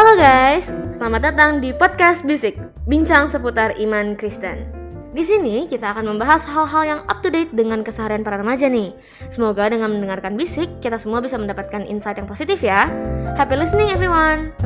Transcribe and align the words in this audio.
Halo 0.00 0.16
guys, 0.16 0.72
selamat 0.96 1.20
datang 1.28 1.60
di 1.60 1.76
podcast 1.76 2.24
Bisik, 2.24 2.56
bincang 2.88 3.28
seputar 3.28 3.76
iman 3.84 4.16
Kristen. 4.16 4.64
Di 5.12 5.20
sini 5.20 5.68
kita 5.68 5.92
akan 5.92 6.16
membahas 6.16 6.40
hal-hal 6.48 6.82
yang 6.88 7.00
up 7.04 7.20
to 7.20 7.28
date 7.28 7.52
dengan 7.52 7.84
keseharian 7.84 8.24
para 8.24 8.40
remaja 8.40 8.72
nih. 8.72 8.96
Semoga 9.28 9.68
dengan 9.68 9.92
mendengarkan 9.92 10.40
Bisik, 10.40 10.72
kita 10.80 10.96
semua 10.96 11.20
bisa 11.20 11.36
mendapatkan 11.36 11.84
insight 11.84 12.16
yang 12.16 12.24
positif 12.24 12.64
ya. 12.64 12.88
Happy 13.36 13.60
listening 13.60 13.92
everyone. 13.92 14.56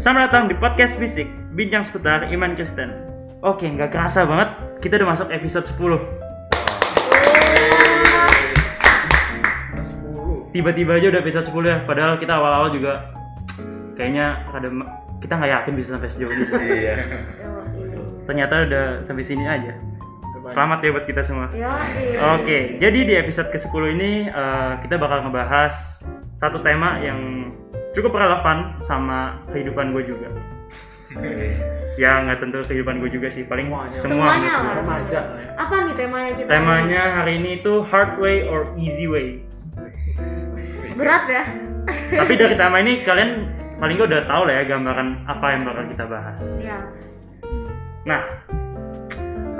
Selamat 0.00 0.32
datang 0.32 0.48
di 0.48 0.56
podcast 0.56 0.96
Bisik, 0.96 1.28
bincang 1.52 1.84
seputar 1.84 2.32
iman 2.32 2.56
Kristen. 2.56 2.96
Oke, 3.44 3.68
nggak 3.68 3.92
kerasa 3.92 4.24
banget, 4.24 4.80
kita 4.80 4.96
udah 4.96 5.20
masuk 5.20 5.28
episode 5.28 5.68
10. 5.68 6.21
Tiba-tiba 10.52 11.00
aja 11.00 11.06
udah 11.08 11.20
episode 11.24 11.48
10 11.48 11.64
ya, 11.64 11.76
padahal 11.88 12.20
kita 12.20 12.36
awal-awal 12.36 12.68
juga 12.76 13.08
kayaknya 13.96 14.44
ada 14.52 14.68
kita 15.24 15.32
nggak 15.38 15.52
yakin 15.60 15.72
bisa 15.78 15.88
sampai 15.96 16.10
sejauh 16.12 16.32
ini. 16.32 16.44
sih. 16.44 16.56
Iya. 16.82 16.94
Ternyata 18.22 18.54
udah 18.68 18.84
sampai 19.02 19.24
sini 19.24 19.44
aja. 19.48 19.72
Selamat 20.52 20.78
ya 20.82 20.90
buat 20.94 21.06
kita 21.06 21.22
semua. 21.22 21.46
Yoi. 21.54 22.18
Oke, 22.38 22.58
jadi 22.82 22.98
di 23.06 23.14
episode 23.18 23.50
ke-10 23.54 23.82
ini 23.98 24.12
eh, 24.28 24.72
kita 24.82 24.98
bakal 24.98 25.26
ngebahas 25.26 26.02
satu 26.34 26.60
tema 26.60 26.98
yang 27.00 27.50
cukup 27.94 28.12
relevan 28.14 28.76
sama 28.82 29.38
kehidupan 29.54 29.94
gue 29.96 30.04
juga. 30.04 30.28
ya 32.00 32.24
nggak 32.24 32.40
tentu 32.40 32.64
kehidupan 32.64 33.04
gue 33.04 33.10
juga 33.12 33.28
sih, 33.28 33.44
paling 33.44 33.68
Semuanya. 33.68 33.96
semua. 34.00 34.26
Semuanya. 34.32 34.52
Remaja 34.80 35.20
ya. 35.20 35.44
Apa 35.60 35.74
nih 35.84 35.94
temanya 35.94 36.30
kita? 36.40 36.48
Temanya 36.48 37.02
hari 37.20 37.32
ini 37.36 37.50
itu 37.60 37.74
hard 37.84 38.16
way 38.16 38.48
or 38.48 38.72
easy 38.80 39.04
way. 39.06 39.44
Berat 40.96 41.24
ya. 41.28 41.44
Tapi 42.12 42.32
dari 42.38 42.54
tema 42.60 42.78
ini 42.80 43.02
kalian 43.02 43.30
paling 43.82 43.94
nggak 43.98 44.08
udah 44.08 44.22
tahu 44.30 44.42
lah 44.46 44.54
ya 44.60 44.62
gambaran 44.68 45.08
apa 45.26 45.46
yang 45.50 45.60
bakal 45.66 45.84
kita 45.90 46.04
bahas. 46.06 46.40
Iya. 46.62 46.78
Nah, 48.02 48.20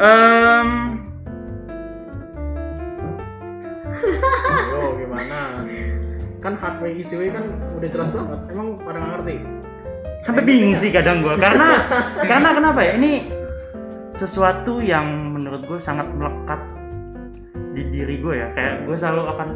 em, 0.02 0.68
Yo 4.72 4.82
gimana? 4.98 5.38
Kan 6.42 6.54
hard 6.58 6.76
way 6.82 6.98
easy 6.98 7.14
way 7.14 7.30
kan 7.30 7.46
udah 7.78 7.88
jelas 7.90 8.10
banget. 8.10 8.40
Emang 8.50 8.68
pada 8.82 8.98
ngerti? 8.98 9.62
sampai 10.22 10.42
bingung 10.46 10.78
sih 10.78 10.94
kadang 10.94 11.20
gue 11.20 11.34
karena 11.34 11.82
karena 12.30 12.48
kenapa 12.54 12.80
ya 12.86 12.94
ini 12.94 13.26
sesuatu 14.06 14.78
yang 14.78 15.34
menurut 15.34 15.66
gue 15.66 15.82
sangat 15.82 16.06
melekat 16.14 16.61
diri 17.92 18.18
gue 18.18 18.34
ya 18.34 18.48
kayak 18.50 18.88
gue 18.88 18.96
selalu 18.96 19.22
akan 19.28 19.48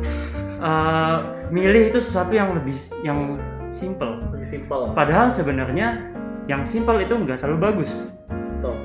eh, 0.60 1.16
milih 1.48 1.82
itu 1.90 1.98
sesuatu 1.98 2.30
yang 2.30 2.52
lebih 2.52 2.76
yang 3.00 3.40
simple 3.66 4.20
Lebih 4.30 4.46
simple. 4.46 4.92
padahal 4.92 5.26
sebenarnya 5.26 6.04
yang 6.44 6.62
simple 6.62 7.00
itu 7.00 7.16
nggak 7.16 7.34
selalu 7.34 7.58
bagus 7.64 8.12
Tuh. 8.60 8.76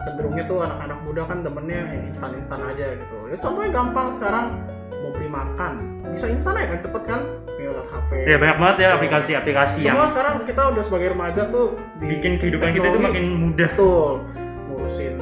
Cenderungnya 0.00 0.46
tuh 0.46 0.62
anak-anak 0.62 0.98
muda 1.02 1.22
kan 1.26 1.38
demennya 1.42 1.82
yang 1.82 2.06
instan-instan 2.06 2.62
aja 2.62 2.94
gitu. 2.94 3.16
Ya 3.26 3.36
contohnya 3.36 3.70
gampang 3.74 4.08
sekarang 4.10 4.46
mau 4.94 5.10
beli 5.10 5.26
makan 5.26 5.72
bisa 6.08 6.30
instan 6.30 6.54
ya 6.54 6.66
kan 6.66 6.78
cepet 6.78 7.02
kan 7.04 7.20
liat 7.58 7.88
HP. 7.90 8.10
ya 8.24 8.36
banyak 8.38 8.56
banget 8.56 8.76
ya 8.78 8.88
aplikasi-aplikasi 8.94 9.78
yang 9.82 9.98
Semua 9.98 10.08
sekarang 10.08 10.34
kita 10.46 10.62
udah 10.70 10.82
sebagai 10.82 11.08
remaja 11.12 11.42
tuh 11.50 11.66
di 11.98 12.06
bikin 12.06 12.38
kehidupan 12.38 12.70
kita 12.70 12.86
itu 12.86 12.98
makin 13.02 13.24
mudah 13.34 13.70
Betul. 13.74 14.12
Ngurusin, 14.66 15.14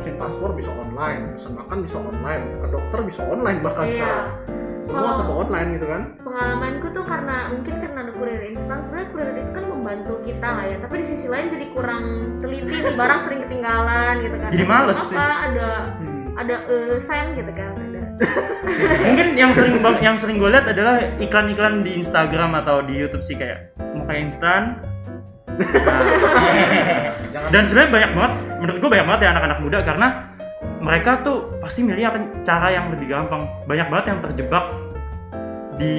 ngurusin 0.00 0.16
paspor 0.16 0.56
bisa 0.56 0.72
online, 0.72 1.36
pesan 1.36 1.52
makan 1.52 1.78
bisa 1.84 1.98
online, 2.00 2.44
ke 2.56 2.66
dokter 2.72 2.98
bisa 3.04 3.20
online 3.22 3.58
bahkan 3.60 3.84
Iya. 3.84 3.92
sekarang. 3.92 4.28
Semua 4.80 5.12
serba 5.12 5.34
online 5.38 5.68
gitu 5.76 5.86
kan. 5.86 6.02
pengalamanku 6.24 6.86
tuh 6.90 7.04
karena 7.04 7.36
mungkin 7.52 7.74
karena 7.76 7.98
ada 8.00 8.12
kurir 8.16 8.40
instan 8.48 8.78
sebenarnya 8.80 9.08
kurir 9.12 9.28
itu 9.36 9.50
kan 9.52 9.64
membantu 9.68 10.14
kita 10.24 10.48
lah 10.48 10.64
ya 10.64 10.76
tapi 10.80 10.94
di 10.96 11.06
sisi 11.06 11.26
lain 11.28 11.46
jadi 11.48 11.66
kurang 11.70 12.04
teliti 12.40 12.76
nih 12.80 12.96
barang 12.96 13.20
sering 13.22 13.40
ketinggalan 13.44 14.14
gitu 14.20 14.36
kan 14.36 14.48
Jadi 14.48 14.64
males 14.64 14.96
apa 14.96 15.04
sih. 15.04 15.16
ada 15.20 15.68
Hmm. 15.92 16.32
ada 16.34 16.56
eh, 16.64 16.96
sign 16.98 17.26
gitu 17.34 17.52
kan 17.52 17.72
ada 17.76 18.02
mungkin 19.04 19.26
yang 19.36 19.52
sering 19.52 19.74
yang 20.00 20.16
sering 20.16 20.36
gue 20.38 20.48
lihat 20.48 20.66
adalah 20.66 20.96
iklan-iklan 21.18 21.74
di 21.82 21.92
Instagram 21.96 22.50
atau 22.56 22.80
di 22.80 22.94
YouTube 22.96 23.22
sih 23.22 23.36
kayak 23.36 23.58
mau 23.92 24.08
kayak 24.08 24.32
instan 24.32 24.62
Jangan 25.60 27.28
dan 27.50 27.62
sebenarnya 27.66 27.90
banyak 27.90 28.10
banget 28.14 28.32
menurut 28.62 28.78
gue 28.78 28.90
banyak 28.90 29.06
banget 29.06 29.20
ya 29.20 29.28
anak-anak 29.34 29.58
muda 29.58 29.78
karena 29.82 30.06
mereka 30.80 31.10
tuh 31.20 31.38
pasti 31.60 31.84
milih 31.84 32.08
apa 32.08 32.18
cara 32.40 32.72
yang 32.72 32.88
lebih 32.88 33.10
gampang. 33.10 33.44
Banyak 33.68 33.86
banget 33.92 34.06
yang 34.16 34.18
terjebak 34.24 34.64
di 35.76 35.94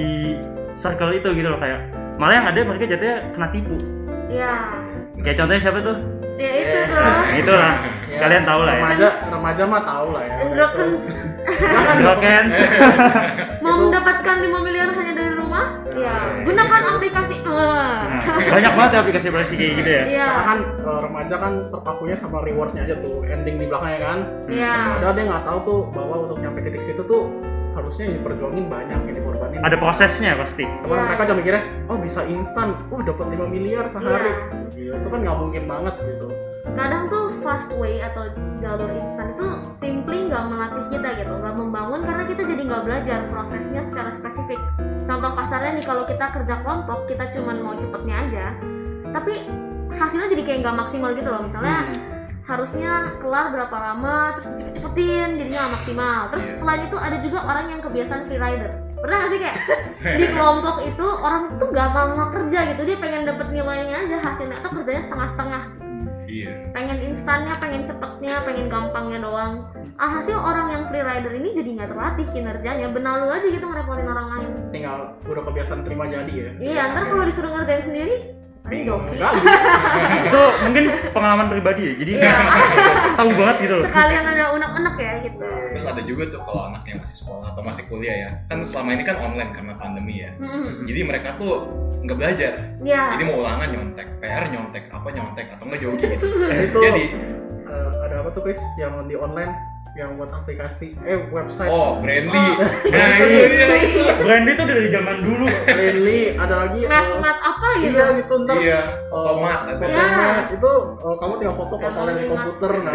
circle 0.72 1.12
itu 1.12 1.28
gitu 1.34 1.48
loh 1.50 1.60
kayak 1.60 1.86
malah 2.16 2.34
yang 2.38 2.46
ada 2.50 2.58
mereka 2.64 2.84
jatuhnya 2.88 3.16
kena 3.34 3.48
tipu. 3.52 3.76
Ya 4.26 4.74
kayak 5.22 5.36
contohnya 5.38 5.60
siapa 5.60 5.78
tuh? 5.80 5.96
Ya 6.40 6.50
itu 6.50 6.78
tuh. 6.88 7.02
Nah, 7.22 7.36
itulah. 7.38 7.74
Ya, 8.12 8.18
kalian 8.20 8.44
tahu 8.44 8.60
lah 8.68 8.74
ya. 8.76 8.82
Remaja, 8.84 9.08
remaja 9.32 9.62
mah 9.64 9.82
tahu 9.88 10.06
lah 10.12 10.22
ya. 10.28 10.34
Endrokens 10.44 11.02
Jangan 11.48 11.96
Brokens 12.04 12.54
mau 13.62 13.72
Itu- 13.72 13.82
mendapatkan 13.88 14.36
5 14.42 14.66
miliar 14.66 14.88
hanya 14.92 15.12
dari 15.16 15.31
rumah 15.52 15.66
ya 15.92 16.00
Ya, 16.02 16.16
gunakan 16.42 16.82
aplikasi 16.96 17.34
Ah. 17.44 18.08
Nah, 18.08 18.48
banyak 18.48 18.72
banget 18.72 18.90
ya 18.90 18.98
aplikasi-aplikasi 19.04 19.54
kayak 19.54 19.72
gitu 19.76 19.90
ya 19.92 20.02
Iya, 20.08 20.26
Karena 20.26 20.44
kan 20.46 20.58
eh, 20.80 21.00
remaja 21.04 21.34
kan 21.36 21.52
terpakunya 21.68 22.16
sama 22.16 22.38
rewardnya 22.40 22.82
aja 22.82 22.94
tuh 22.96 23.20
ending 23.24 23.56
di 23.60 23.66
belakangnya 23.68 24.00
kan. 24.00 24.18
iya. 24.48 24.74
Padahal 24.96 25.14
dia 25.14 25.24
nggak 25.28 25.44
tahu 25.44 25.58
tuh 25.62 25.78
bahwa 25.92 26.14
untuk 26.24 26.38
nyampe 26.40 26.58
titik 26.62 26.82
situ 26.82 27.02
tuh 27.04 27.22
harusnya 27.72 28.04
yang 28.04 28.14
diperjuangin 28.18 28.64
banyak 28.68 28.98
yang 29.02 29.16
dikorbanin. 29.16 29.58
ada 29.58 29.76
prosesnya 29.76 30.32
pasti 30.34 30.64
Cuman 30.82 30.96
Iya. 30.96 31.04
mereka 31.08 31.22
cuma 31.24 31.38
mikirnya, 31.38 31.62
oh 31.86 31.96
bisa 31.98 32.20
instan, 32.26 32.68
wah 32.88 33.00
dapat 33.00 33.26
5 33.28 33.46
miliar 33.46 33.84
sehari. 33.88 34.28
Iya. 34.28 34.34
Gila, 34.72 34.94
itu 34.96 35.08
kan 35.08 35.18
nggak 35.20 35.36
mungkin 35.38 35.62
banget 35.66 35.94
gitu. 36.00 36.26
kadang 36.72 37.04
tuh 37.06 37.31
fast 37.42 37.68
way 37.76 37.98
atau 38.00 38.30
jalur 38.62 38.90
instan 38.94 39.34
itu 39.34 39.46
simply 39.76 40.30
nggak 40.30 40.44
melatih 40.48 40.84
kita 40.94 41.08
gitu 41.18 41.32
nggak 41.34 41.54
membangun 41.58 42.00
karena 42.06 42.24
kita 42.30 42.42
jadi 42.46 42.62
nggak 42.62 42.82
belajar 42.86 43.18
prosesnya 43.28 43.82
secara 43.90 44.10
spesifik. 44.22 44.60
Contoh 45.04 45.30
kasarnya 45.34 45.70
nih 45.76 45.84
kalau 45.84 46.04
kita 46.06 46.26
kerja 46.30 46.54
kelompok 46.62 46.98
kita 47.10 47.24
cuman 47.34 47.56
mau 47.60 47.74
cepetnya 47.74 48.16
aja 48.16 48.46
tapi 49.12 49.34
hasilnya 49.92 50.28
jadi 50.32 50.42
kayak 50.46 50.58
nggak 50.64 50.76
maksimal 50.78 51.10
gitu 51.12 51.28
loh. 51.28 51.42
Misalnya 51.44 51.78
Hmm. 51.92 52.10
harusnya 52.42 52.92
kelar 53.22 53.54
berapa 53.54 53.76
lama 53.76 54.34
terus 54.34 54.48
cepet-cepetin 54.58 55.28
jadinya 55.38 55.58
nggak 55.62 55.74
maksimal. 55.78 56.20
Terus 56.34 56.46
selain 56.58 56.82
itu 56.90 56.96
ada 56.98 57.16
juga 57.22 57.38
orang 57.46 57.66
yang 57.70 57.80
kebiasaan 57.82 58.22
free 58.26 58.40
rider. 58.40 58.70
Pernah 59.02 59.16
gak 59.18 59.30
sih 59.34 59.40
kayak 59.42 59.56
di 60.18 60.24
kelompok 60.30 60.76
itu 60.86 61.06
orang 61.06 61.58
tuh 61.58 61.70
gak 61.74 61.90
mau 61.90 62.26
kerja 62.30 62.58
gitu 62.74 62.82
dia 62.86 62.96
pengen 63.02 63.26
dapet 63.26 63.46
nilainya 63.50 63.96
aja 64.06 64.16
hasilnya 64.22 64.58
atau 64.62 64.70
kerjanya 64.78 65.02
setengah-setengah 65.06 65.62
Iya. 66.32 66.72
pengen 66.72 66.98
instannya, 67.12 67.52
pengen 67.60 67.82
cepetnya, 67.84 68.34
pengen 68.48 68.66
gampangnya 68.72 69.20
doang. 69.20 69.68
Alhasil 70.00 70.32
orang 70.40 70.66
yang 70.72 70.82
free 70.88 71.04
rider 71.04 71.32
ini 71.36 71.52
jadi 71.52 71.70
nggak 71.76 71.90
terlatih 71.92 72.26
kinerjanya, 72.32 72.88
benalu 72.88 73.26
aja 73.28 73.46
gitu 73.52 73.66
ngerepotin 73.68 74.08
orang 74.08 74.26
lain. 74.32 74.48
Tinggal 74.72 74.98
udah 75.28 75.42
kebiasaan 75.44 75.84
terima 75.84 76.08
jadi 76.08 76.32
ya. 76.32 76.50
Iya, 76.56 76.82
ntar 76.96 77.04
kalau 77.12 77.24
disuruh 77.28 77.52
ngerjain 77.52 77.84
sendiri, 77.84 78.16
bingung. 78.72 79.02
Iya. 79.12 79.28
Itu 80.32 80.40
mungkin 80.64 80.84
pengalaman 81.12 81.46
pribadi 81.46 81.82
ya 81.84 81.94
jadi 81.94 82.12
Iya. 82.16 82.34
tahu 83.20 83.30
banget 83.36 83.56
gitu 83.60 83.74
loh 83.76 83.84
sekalian 83.84 84.24
ada 84.24 84.44
unek-unek 84.56 84.96
ya 84.96 85.12
gitu. 85.22 85.44
Terus 85.72 85.84
ada 85.84 86.02
juga 86.02 86.22
tuh 86.28 86.40
kalau 86.42 86.62
anak 86.68 86.82
yang 86.84 86.98
masih 87.00 87.16
sekolah 87.20 87.46
atau 87.52 87.62
masih 87.62 87.82
kuliah 87.86 88.16
ya, 88.16 88.30
kan 88.46 88.58
selama 88.64 88.90
ini 88.92 89.02
kan 89.04 89.16
online 89.20 89.50
karena 89.52 89.72
pandemi 89.76 90.14
ya. 90.20 90.30
Hmm, 90.36 90.84
Jadi 90.84 91.00
mereka 91.02 91.28
tuh 91.36 91.52
nggak 92.02 92.16
belajar. 92.16 92.52
ya. 92.82 93.02
Jadi 93.16 93.22
mau 93.24 93.36
ulangan 93.40 93.68
nyontek, 93.68 94.08
PR 94.20 94.44
nyontek, 94.48 94.84
apa 94.90 95.08
nyontek 95.08 95.46
atau 95.52 95.64
enggak 95.68 95.80
joki 95.80 96.04
gitu. 96.08 96.24
itu 96.68 96.78
Jadi, 96.78 97.04
eh, 97.64 97.92
ada 98.04 98.14
apa 98.20 98.28
tuh 98.32 98.42
Chris 98.42 98.60
yang 98.76 99.06
di 99.06 99.14
online 99.16 99.52
yang 99.92 100.16
buat 100.16 100.32
aplikasi 100.32 100.96
eh 101.04 101.20
website 101.28 101.68
oh 101.68 102.00
Brandly. 102.00 102.32
Oh. 102.32 102.64
Nah, 102.88 103.08
iya, 103.28 103.44
iya. 103.44 103.66
Brandy 104.16 104.50
itu 104.50 104.64
dari 104.64 104.88
zaman 104.88 105.20
dulu 105.20 105.44
Friendly 105.68 106.20
ada 106.32 106.54
lagi 106.64 106.80
eh, 106.80 106.88
Mat-mat 106.88 107.36
apa 107.36 107.68
gitu? 107.76 107.92
iya 107.92 108.06
gitu 108.16 108.34
ntar 108.40 108.56
Iya, 108.56 108.80
eh, 108.88 109.34
ada. 109.36 109.72
foto 109.76 109.92
Ya. 109.92 110.06
mat. 110.08 110.44
itu 110.48 110.72
eh, 110.96 111.16
kamu 111.20 111.32
tinggal 111.36 111.56
foto 111.60 111.74
pas 111.76 111.90
soalnya 111.92 112.14
di 112.16 112.26
komputer 112.26 112.70
nah 112.80 112.94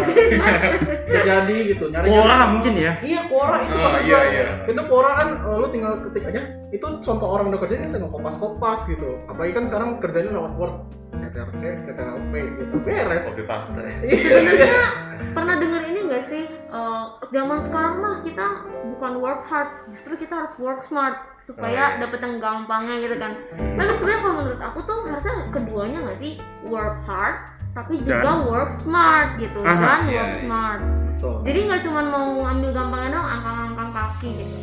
jadi 1.28 1.56
gitu 1.68 1.84
nyari 1.86 2.06
Quora 2.10 2.38
mungkin 2.50 2.72
ya 2.74 2.92
iya 2.98 3.20
Quora 3.30 3.56
itu 3.62 3.76
Oh, 3.78 3.98
iya, 4.02 4.18
iya. 4.26 4.46
itu 4.66 4.82
Quora 4.82 5.10
kan 5.14 5.28
eh, 5.38 5.54
lu 5.54 5.66
tinggal 5.70 5.92
ketik 6.02 6.24
aja 6.26 6.42
itu 6.68 6.86
contoh 6.98 7.28
orang 7.30 7.46
udah 7.48 7.60
kerjanya 7.62 7.94
tinggal 7.94 8.10
kopas-kopas 8.10 8.90
gitu 8.90 9.22
apalagi 9.24 9.54
kan 9.54 9.64
sekarang 9.64 10.02
kerjanya 10.02 10.34
lewat 10.34 10.52
Word 10.58 10.74
CTRC, 11.08 11.62
CTRL-V 11.84 12.32
gitu 12.56 12.76
beres 12.80 13.26
paste. 13.38 13.84
iya 14.02 14.92
pernah 15.34 15.56
denger 15.56 15.82
nggak 16.18 16.26
sih? 16.26 16.44
Eh, 16.50 17.04
zaman 17.30 17.58
sekarang 17.62 17.94
mah 17.98 18.14
kita 18.20 18.46
bukan 18.90 19.12
work 19.18 19.42
hard, 19.46 19.70
justru 19.88 20.18
kita 20.18 20.42
harus 20.42 20.54
work 20.58 20.82
smart 20.82 21.14
supaya 21.46 21.64
Oh, 21.64 21.90
iya. 21.94 22.00
dapet 22.02 22.18
yang 22.20 22.34
gampangnya 22.38 22.98
gitu 22.98 23.16
kan. 23.16 23.32
Tapi 23.54 23.90
sebenarnya 23.96 24.20
kalau 24.20 24.34
menurut 24.36 24.60
aku 24.60 24.78
tuh 24.82 24.98
harusnya 25.06 25.34
keduanya 25.48 25.98
nggak 26.02 26.18
sih 26.18 26.32
work 26.66 26.98
hard, 27.06 27.36
tapi 27.72 28.02
juga 28.02 28.20
Dan- 28.20 28.44
work 28.44 28.70
smart 28.78 29.28
gitu 29.38 29.60
Aha, 29.62 29.78
kan, 29.78 30.00
iya, 30.04 30.18
work 30.18 30.28
iya. 30.28 30.40
smart. 30.42 30.80
Betul. 31.08 31.36
Jadi 31.46 31.58
nggak 31.64 31.82
cuma 31.82 32.00
mau 32.04 32.26
ngambil 32.42 32.70
gampangnya 32.72 33.10
dong, 33.12 33.26
angkang-angkang 33.28 33.90
kaki 33.90 34.30
gitu. 34.34 34.58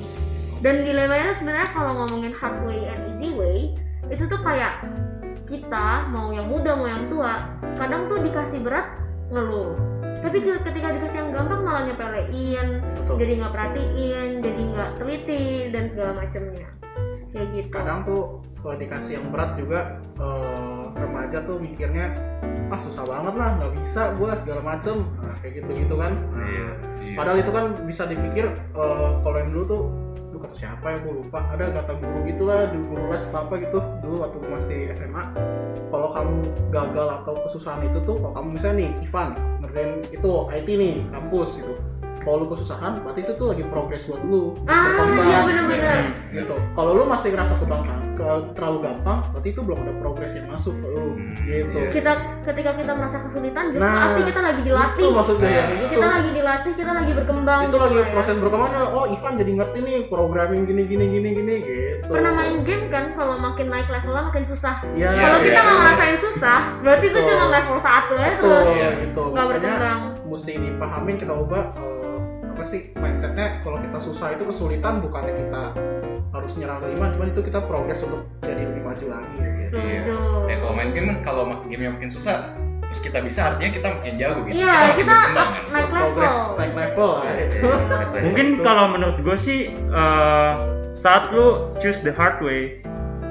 dan 0.59 0.81
dilemanya 0.81 1.37
sebenarnya 1.37 1.69
kalau 1.69 1.91
ngomongin 1.93 2.33
hard 2.33 2.57
way 2.65 2.89
and 2.89 2.97
easy 3.13 3.29
way 3.37 3.69
itu 4.09 4.25
tuh 4.25 4.41
kayak 4.41 4.81
kita 5.45 6.09
mau 6.09 6.33
yang 6.33 6.49
muda 6.49 6.73
mau 6.73 6.89
yang 6.89 7.05
tua 7.05 7.45
kadang 7.77 8.09
tuh 8.09 8.17
dikasih 8.17 8.65
berat 8.65 8.89
ngeluh 9.29 9.77
tapi 10.25 10.37
ketika 10.41 10.89
dikasih 10.89 11.17
yang 11.21 11.29
gampang 11.29 11.61
malah 11.61 11.83
nyepelein 11.85 12.67
Betul. 12.97 13.15
jadi 13.21 13.31
nggak 13.37 13.53
perhatiin 13.53 14.29
jadi 14.41 14.61
nggak 14.73 14.89
teliti 14.97 15.45
dan 15.69 15.83
segala 15.93 16.11
macemnya. 16.17 16.69
Kayak 17.29 17.47
gitu. 17.53 17.69
Kadang 17.69 17.99
tuh 18.09 18.23
kalau 18.57 18.75
dikasih 18.81 19.11
yang 19.21 19.25
berat 19.29 19.51
juga 19.53 19.79
eh, 20.17 20.83
remaja 20.97 21.37
tuh 21.45 21.61
mikirnya 21.61 22.09
ah 22.73 22.81
susah 22.81 23.05
banget 23.05 23.33
lah 23.37 23.49
nggak 23.61 23.73
bisa 23.77 24.01
gua 24.17 24.33
segala 24.41 24.61
macem. 24.65 25.05
Nah, 25.21 25.35
kayak 25.45 25.53
gitu 25.61 25.71
gitu 25.85 25.95
kan. 26.01 26.17
Nah, 26.33 26.47
Iya. 26.49 26.67
padahal 27.13 27.37
itu 27.45 27.51
kan 27.53 27.65
bisa 27.85 28.03
dipikir 28.09 28.45
eh, 28.49 29.09
kalau 29.21 29.37
yang 29.37 29.51
dulu 29.53 29.63
tuh 29.69 29.81
lu 30.33 30.37
kata 30.41 30.55
siapa 30.57 30.85
ya? 30.89 30.97
Gue 31.05 31.13
lupa. 31.21 31.39
Ada 31.53 31.63
kata 31.69 31.91
guru 32.01 32.17
gitulah 32.25 32.59
di 32.73 32.77
guru 32.81 33.03
les 33.13 33.23
apa 33.29 33.37
apa 33.45 33.53
gitu 33.61 33.79
dulu 34.05 34.15
waktu 34.21 34.37
masih 34.45 34.79
SMA 34.93 35.23
kalau 35.89 36.13
kamu 36.13 36.37
gagal 36.69 37.07
atau 37.21 37.33
kesusahan 37.43 37.81
itu 37.89 37.99
tuh 38.05 38.15
kalau 38.21 38.33
kamu 38.37 38.49
misalnya 38.53 38.77
nih 38.77 38.89
Ivan 39.09 39.29
ngerjain 39.65 39.91
itu 40.13 40.29
IT 40.53 40.67
nih 40.69 40.95
kampus 41.09 41.49
gitu 41.57 41.73
kalau 42.25 42.41
lu 42.41 42.47
kesusahan 42.49 42.97
berarti 42.99 43.21
itu 43.21 43.33
tuh 43.37 43.47
lagi 43.53 43.63
progres 43.69 44.03
buat 44.03 44.21
lu. 44.21 44.57
Ah 44.65 44.89
berkembang. 44.89 45.25
iya 45.29 45.39
bener-bener 45.45 45.97
gitu. 46.33 46.55
Kalau 46.73 46.91
lu 46.91 47.03
masih 47.05 47.29
ngerasa 47.29 47.53
kebanggaan 47.55 48.01
ke, 48.15 48.25
terlalu 48.57 48.77
gampang 48.81 49.17
berarti 49.29 49.49
itu 49.51 49.61
belum 49.61 49.77
ada 49.79 49.93
progres 49.95 50.31
yang 50.33 50.47
masuk 50.49 50.73
ke 50.73 50.87
lu. 50.89 51.05
Hmm, 51.05 51.33
gitu. 51.39 51.77
iya. 51.77 51.89
kita 51.93 52.11
ketika 52.43 52.71
kita 52.75 52.91
merasa 52.91 53.17
kesulitan 53.21 53.63
justru 53.69 53.83
Nah, 53.85 54.03
arti 54.09 54.21
kita 54.25 54.39
lagi 54.41 54.61
dilatih. 54.63 55.05
itu 55.05 55.13
maksudnya 55.13 55.49
ya 55.49 55.63
gitu 55.69 55.91
kita 55.93 56.07
lagi 56.09 56.29
dilatih 56.31 56.71
kita 56.73 56.91
lagi 56.91 57.11
berkembang 57.13 57.59
itu 57.61 57.67
gitu 57.69 57.77
lagi 57.77 57.95
ya. 57.95 58.05
proses 58.09 58.35
berkembang 58.35 58.71
oh 58.89 59.05
Ivan 59.05 59.33
jadi 59.35 59.51
ngerti 59.53 59.77
nih 59.79 59.97
programming 60.09 60.61
gini 60.65 60.83
gini 60.83 61.05
gini 61.07 61.29
gini 61.31 61.55
gitu. 61.61 62.09
Pernah 62.09 62.31
main 62.33 62.55
game 62.65 62.85
kan 62.89 63.13
kalau 63.13 63.35
makin 63.37 63.67
naik 63.69 63.85
levelnya 63.85 64.23
makin 64.25 64.43
susah. 64.43 64.75
Ya, 64.97 65.13
kalau 65.13 65.37
iya, 65.37 65.45
kita 65.45 65.59
nggak 65.59 65.69
iya. 65.69 65.81
ngerasain 65.83 66.17
susah 66.19 66.59
berarti 66.81 67.05
itu 67.05 67.19
cuma 67.21 67.45
level 67.47 67.77
satu 67.79 68.13
ya 68.15 68.29
betul 68.33 68.49
terus 68.49 68.59
Iya. 68.65 68.89
gitu. 69.05 69.21
nggak 69.29 69.45
makanya 69.45 69.69
berkembang. 69.69 70.01
mesti 70.25 70.51
dipahamin 70.55 71.15
kita 71.15 71.33
ubah 71.35 71.63
eh, 71.75 71.94
apa 72.55 72.63
sih 72.63 72.87
mindsetnya 72.95 73.59
kalau 73.67 73.83
kita 73.83 73.99
susah 73.99 74.31
itu 74.31 74.47
kesulitan 74.47 75.03
bukannya 75.03 75.35
kita 75.35 75.75
harus 76.31 76.51
nyerang 76.55 76.79
ke 76.79 76.87
iman 76.95 77.11
cuman 77.11 77.27
itu 77.35 77.41
kita 77.43 77.59
progres 77.67 77.99
untuk 77.99 78.23
jadi 78.47 78.63
lebih 78.63 78.79
maju 78.79 79.05
lagi 79.11 79.35
gitu. 79.35 79.75
Iya. 79.75 80.01
Setuju. 80.07 80.17
Ya 80.47 80.55
kalau 80.63 80.71
main 80.71 80.89
game 80.95 81.07
kan 81.11 81.17
kalau 81.27 81.43
game 81.67 81.91
makin 81.91 82.07
susah, 82.07 82.55
terus 82.87 83.01
kita 83.03 83.19
bisa 83.27 83.39
artinya 83.51 83.71
kita 83.75 83.87
makin 83.91 84.15
jauh 84.15 84.39
gitu. 84.47 84.55
Iya, 84.55 84.71
makin 84.71 84.95
kita 84.95 85.11
berkembang, 85.19 85.51
kan? 85.51 85.63
naik 85.67 85.89
level. 85.91 86.31
naik 86.55 86.73
level 86.79 87.09
lah 87.11 87.33
itu 87.35 87.59
Mungkin 88.23 88.47
kalau 88.63 88.85
menurut 88.87 89.17
gue 89.19 89.35
sih 89.35 89.59
eh, 89.75 90.51
saat 90.95 91.27
lu 91.35 91.75
choose 91.83 91.99
the 92.07 92.15
hard 92.15 92.39
way, 92.39 92.79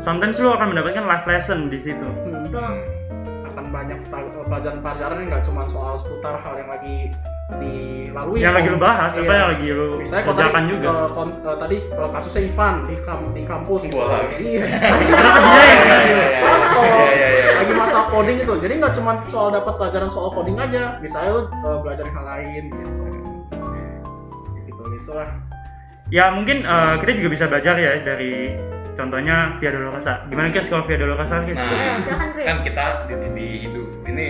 sometimes 0.05 0.37
lu 0.37 0.53
akan 0.53 0.77
mendapatkan 0.77 1.05
life 1.09 1.25
lesson 1.25 1.73
di 1.73 1.81
situ. 1.81 2.09
Hmm. 2.53 2.77
Banyak 3.75 3.99
pelajaran-pelajaran 4.47 5.17
yang 5.19 5.29
nggak 5.29 5.45
cuma 5.45 5.67
soal 5.67 5.99
seputar 5.99 6.39
hal 6.39 6.55
yang 6.55 6.71
lagi 6.71 7.11
dilalui 7.53 8.39
Yang 8.39 8.55
lagi 8.55 8.69
lu 8.71 8.79
bahas, 8.79 9.11
Iya. 9.13 9.21
apa 9.21 9.33
yang 9.35 9.49
lagi 9.51 9.69
lu 9.69 9.89
Misalnya 9.99 10.23
kalau 10.23 10.31
kerjakan 10.33 10.55
tadi, 10.57 10.71
juga. 10.71 10.89
eh, 10.89 11.09
kon- 11.11 11.39
eh, 11.43 11.57
tadi 11.59 11.77
eh, 11.83 12.09
kasusnya 12.09 12.43
Ivan 12.47 12.75
di, 12.87 12.95
kam- 13.03 13.33
di 13.33 13.43
kampus 13.43 13.81
gitu. 13.85 13.97
Iya. 13.99 14.23
Iya, 14.39 14.65
iya, 15.75 15.99
iya. 16.01 16.27
Contoh. 16.39 16.85
Iya, 16.87 17.11
iya, 17.11 17.29
iya. 17.29 17.53
Lagi 17.57 17.73
masalah 17.75 18.07
coding 18.09 18.39
itu. 18.39 18.55
Jadi 18.57 18.75
nggak 18.79 18.95
cuma 18.95 19.13
soal 19.27 19.49
dapat 19.51 19.75
pelajaran 19.75 20.09
soal 20.09 20.31
coding 20.31 20.57
aja. 20.57 20.83
Bisa 20.99 21.17
lu 21.27 21.43
eh, 21.45 21.79
belajar 21.83 22.07
hal 22.09 22.25
lain 22.25 22.63
gitu. 22.71 23.05
Gitu 24.65 24.83
gitulah. 24.95 25.29
Ya 26.15 26.31
mungkin 26.31 26.63
eh, 26.63 26.95
kita 27.03 27.11
juga 27.19 27.31
bisa 27.35 27.45
belajar 27.51 27.75
ya 27.75 27.99
dari 27.99 28.55
contohnya 28.95 29.59
Via 29.59 29.75
Dolorosa. 29.75 30.23
Gimana 30.31 30.55
Kis 30.55 30.71
kalau 30.71 30.87
Via 30.87 30.95
Dolorosa 30.95 31.43
Kis? 31.43 31.59
Nah, 31.59 31.99
silakan 32.07 32.29
Chris 32.31 32.47
kan 32.47 32.59
kita 32.63 32.85
di, 33.11 33.15
di 33.35 33.47
hidup 33.67 33.89
ini 34.07 34.27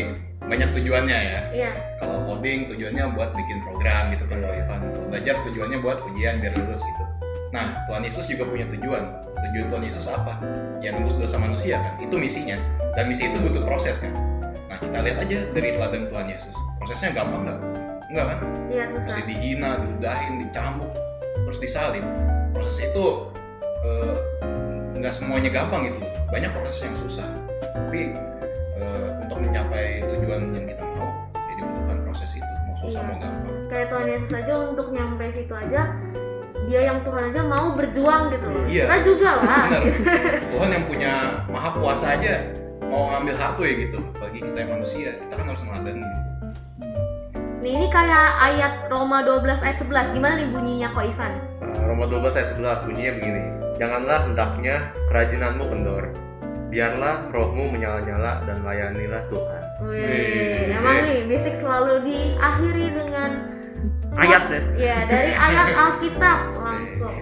banyak 0.48 0.72
tujuannya 0.72 1.19
ya. 1.28 1.40
iya 1.52 1.70
Kalau 2.00 2.25
coding 2.25 2.72
tujuannya 2.72 3.04
buat 3.12 3.36
bikin 3.36 3.60
program 3.69 4.16
gitu 4.16 4.25
kan 4.32 4.40
kalau 4.40 4.56
Ivan. 4.56 4.81
Kalau 4.81 5.06
belajar 5.12 5.34
tujuannya 5.44 5.78
buat 5.84 5.98
ujian 6.08 6.34
biar 6.40 6.52
lulus 6.56 6.81
gitu. 6.81 7.04
Nah, 7.52 7.76
Tuhan 7.84 8.02
Yesus 8.08 8.25
juga 8.32 8.48
punya 8.48 8.64
tujuan. 8.72 9.04
Tujuan 9.44 9.66
Tuhan 9.69 9.82
Yesus 9.84 10.06
apa? 10.08 10.40
Ya 10.81 10.88
nembus 10.88 11.20
dosa 11.20 11.36
manusia 11.36 11.84
kan. 11.84 12.00
Itu 12.00 12.16
misinya. 12.16 12.56
Dan 12.96 13.12
misi 13.12 13.28
itu 13.28 13.36
butuh 13.36 13.60
proses 13.60 14.00
kan. 14.00 14.12
Nah, 14.72 14.81
kita 14.81 15.04
lihat 15.04 15.19
aja 15.20 15.36
dari 15.52 15.69
teladan 15.76 16.08
Tuhan 16.08 16.26
Yesus. 16.32 16.54
Prosesnya 16.81 17.12
gampang 17.12 17.44
nggak? 17.44 17.58
Enggak 18.08 18.25
kan? 18.32 18.38
iya 18.72 18.84
Mesti 18.88 19.20
susah 19.20 19.25
dihina, 19.28 19.70
diludahin, 19.81 20.32
dicambuk, 20.40 20.92
terus 21.44 21.58
disalib. 21.58 22.05
Proses 22.50 22.79
itu 22.85 23.05
eh, 23.82 24.14
nggak 24.94 25.12
semuanya 25.12 25.50
gampang 25.52 25.87
gitu. 25.87 25.99
Banyak 26.29 26.50
proses 26.52 26.79
yang 26.82 26.96
susah. 26.99 27.29
Tapi 27.61 28.17
eh, 28.75 29.06
untuk 29.20 29.38
mencapai 29.38 30.02
tujuan 30.02 30.52
yang 30.52 30.67
kita 30.67 30.85
mau, 30.94 31.08
ya 31.35 31.52
dibutuhkan 31.56 31.96
proses 32.02 32.31
itu. 32.32 32.46
Mau 32.64 32.76
susah 32.81 33.00
Iya. 33.00 33.08
mau 33.08 33.17
gampang. 33.19 33.52
kayak 33.64 33.87
Tuhan 33.91 34.06
Yesus 34.06 34.32
aja 34.32 34.55
untuk 34.70 34.87
nyampe 34.88 35.25
situ 35.35 35.50
aja 35.50 35.82
dia 36.64 36.81
yang 36.81 37.02
Tuhan 37.02 37.29
aja 37.29 37.43
mau 37.43 37.75
berjuang 37.75 38.31
gitu 38.31 38.46
loh 38.46 38.64
Iya. 38.64 38.85
kita 38.87 38.96
juga 39.02 39.31
lah. 39.43 39.64
Tuhan 40.49 40.70
yang 40.70 40.85
punya 40.87 41.12
maha 41.50 41.70
kuasa 41.75 42.14
aja 42.14 42.35
mau 42.87 43.11
ngambil 43.11 43.35
hak 43.35 43.58
ya 43.58 43.73
gitu. 43.82 43.99
Bagi 44.14 44.38
kita 44.41 44.56
yang 44.56 44.70
manusia, 44.79 45.11
kita 45.19 45.35
kan 45.35 45.46
harus 45.50 45.61
meladani. 45.61 46.06
Nih 47.64 47.81
ini 47.81 47.87
kayak 47.88 48.28
ayat 48.44 48.72
Roma 48.93 49.25
12 49.25 49.64
ayat 49.64 49.78
11 49.81 50.12
gimana 50.12 50.37
nih 50.37 50.49
bunyinya 50.52 50.88
kok 50.93 51.08
Ivan 51.08 51.32
Nah, 51.64 51.84
Roma 51.88 52.05
12 52.06 52.37
ayat 52.38 52.50
11 52.55 52.87
bunyinya 52.87 53.12
begini. 53.19 53.43
Janganlah 53.75 54.19
hendaknya 54.28 54.76
kerajinanmu 55.11 55.64
kendor. 55.66 56.05
Biarlah 56.70 57.26
rohmu 57.34 57.66
menyala-nyala 57.66 58.46
dan 58.46 58.62
layanilah 58.62 59.26
Tuhan. 59.26 59.62
Wih, 59.82 60.06
Wih. 60.06 60.76
emang 60.78 60.96
nih 61.02 61.19
basic 61.26 61.55
selalu 61.58 61.94
diakhiri 62.06 62.87
dengan 62.94 63.31
Ayat 64.14 64.46
ya. 64.46 64.60
ya 64.78 64.96
dari 65.10 65.32
ayat 65.34 65.69
Alkitab 65.82 66.38
langsung 66.55 67.17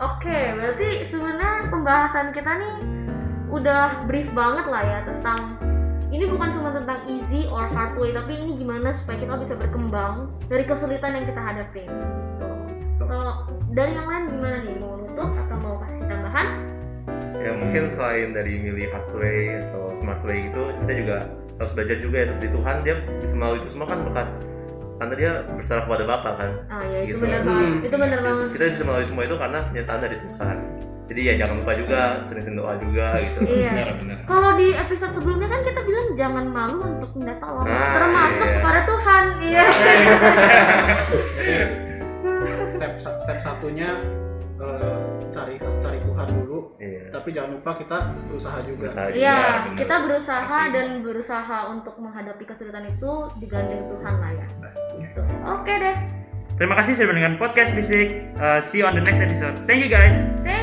oke 0.00 0.38
berarti 0.56 0.88
sebenarnya 1.12 1.68
pembahasan 1.68 2.32
kita 2.32 2.52
nih 2.56 2.74
udah 3.52 4.08
brief 4.08 4.24
banget 4.32 4.64
lah 4.64 4.80
ya 4.80 4.98
tentang 5.04 5.60
ini 6.10 6.26
bukan 6.26 6.50
cuma 6.50 6.70
tentang 6.72 6.98
easy 7.06 7.46
or 7.46 7.64
hard 7.66 7.94
way 7.94 8.10
tapi 8.10 8.34
ini 8.34 8.58
gimana 8.58 8.90
supaya 8.92 9.16
kita 9.16 9.34
bisa 9.38 9.54
berkembang 9.56 10.14
dari 10.46 10.64
kesulitan 10.64 11.12
yang 11.12 11.24
kita 11.24 11.40
hadapi. 11.40 11.84
Kalau 13.00 13.34
dari 13.70 13.92
yang 13.92 14.06
lain 14.06 14.24
gimana 14.28 14.56
nih 14.60 14.76
mau 14.78 14.94
nutup 14.96 15.30
atau 15.36 15.56
mau 15.58 15.76
kasih 15.80 16.04
tambahan 16.04 16.48
Ya 17.36 17.50
mungkin 17.52 17.88
selain 17.88 18.30
dari 18.30 18.60
milih 18.60 18.86
hard 18.86 19.08
way 19.12 19.58
atau 19.58 19.90
smart 19.96 20.20
way 20.22 20.44
gitu, 20.44 20.60
kita 20.78 20.92
juga 20.94 21.16
harus 21.56 21.72
belajar 21.72 21.96
juga 21.98 22.16
ya 22.16 22.26
seperti 22.28 22.48
Tuhan 22.52 22.76
dia 22.80 22.94
bisa 23.16 23.34
melalui 23.34 23.58
itu 23.58 23.70
semua 23.70 23.86
kan 23.86 23.98
berkat 24.02 24.28
karena 24.96 25.14
dia 25.16 25.30
berserah 25.50 25.82
kepada 25.82 26.04
Bapa 26.04 26.30
kan. 26.36 26.50
ah 26.68 26.84
ya 26.84 27.00
itu 27.00 27.16
Gitu. 27.16 27.18
benar 27.18 27.40
Hmm. 27.40 27.48
banget 27.48 27.72
itu 27.82 27.96
benar 27.96 28.20
banget 28.20 28.46
Kita 28.52 28.64
bisa 28.70 28.84
melalui 28.84 29.06
semua 29.08 29.22
itu 29.24 29.36
karena 29.36 29.58
kenyataan 29.64 30.00
dari 30.00 30.16
Tuhan. 30.20 30.56
Jadi 31.10 31.20
ya 31.20 31.34
jangan 31.36 31.58
lupa 31.58 31.72
juga 31.74 32.00
sering-sering 32.22 32.54
doa 32.54 32.78
juga 32.78 33.18
gitu. 33.18 33.38
iya 33.44 33.74
Benar, 33.74 33.88
benar. 33.98 34.16
Kalau 34.24 34.50
di 34.54 34.68
episode 34.72 35.12
sebelumnya 35.12 35.48
kan 35.48 35.60
kita 35.60 35.80
bilang 35.82 36.06
jangan 36.14 36.44
malu 36.46 36.78
untuk 36.86 37.10
minta 37.12 37.34
tolong, 37.36 37.66
Nah, 37.66 37.90
termasuk 37.92 38.46
iya. 38.46 38.54
kepada 38.56 38.80
Tuhan. 38.86 39.24
Iya. 39.42 39.64
Step 42.70 42.92
step 42.96 43.38
satunya 43.42 43.90
eh, 44.56 44.98
cari 45.28 45.54
cari 45.58 45.98
Tuhan 45.98 46.26
dulu. 46.32 46.78
Iya. 46.78 47.10
Tapi 47.10 47.28
jangan 47.30 47.58
lupa 47.58 47.74
kita 47.74 47.96
berusaha 48.24 48.58
juga. 48.62 48.86
Berusaha. 48.86 49.04
Iya, 49.10 49.36
benar. 49.66 49.76
kita 49.76 49.94
berusaha 50.00 50.44
Masih. 50.46 50.70
dan 50.72 50.88
berusaha 51.02 51.56
untuk 51.68 51.94
menghadapi 51.98 52.44
kesulitan 52.46 52.86
itu 52.86 53.12
digandeng 53.36 53.82
Tuhan 53.84 54.14
lah 54.16 54.32
ya. 54.32 54.46
Gitu. 54.96 55.20
Oke 55.44 55.74
deh. 55.74 55.96
Terima 56.54 56.76
kasih 56.76 56.92
sudah 56.92 57.08
mendengarkan 57.08 57.38
podcast 57.40 57.72
Bisik. 57.72 58.08
Uh, 58.36 58.60
see 58.60 58.80
you 58.80 58.86
on 58.86 58.92
the 58.92 59.00
next 59.00 59.18
episode. 59.18 59.56
Thank 59.64 59.80
you 59.80 59.88
guys. 59.88 60.14
Thank. 60.40 60.59